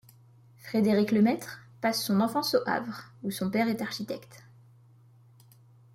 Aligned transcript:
Frédérick 0.57 1.11
Lemaître 1.11 1.59
passe 1.79 2.03
son 2.03 2.21
enfance 2.21 2.55
au 2.55 2.67
Havre 2.67 3.01
où 3.21 3.29
son 3.29 3.51
père 3.51 3.69
est 3.69 3.83
architecte. 3.83 4.43